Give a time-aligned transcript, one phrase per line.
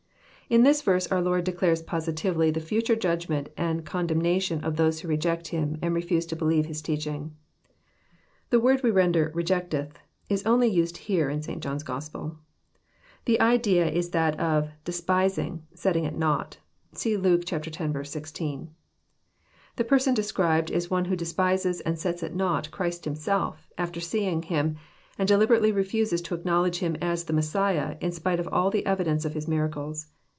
[0.51, 5.07] ]In this verse our Lord declares positively the fhture judgment and condemnation of those who
[5.07, 7.33] reject Him, and refUse to believe His teaching.
[8.49, 9.91] The word we render" rejecteth"
[10.29, 11.63] is only used here in St.
[11.63, 12.35] John's Gospel.
[13.23, 16.57] The idea is that of ''despising, setting at naught."
[16.91, 18.09] (See Luke x.
[18.09, 18.69] 16.)
[19.77, 24.41] The person described is one who despises and sets at naught Christ Himself, after seeing
[24.43, 24.75] Him,
[25.17, 29.23] and deliberately reftises to acknowledge Him as the Messiah, in spite of all the evidence
[29.23, 30.07] of His miracles.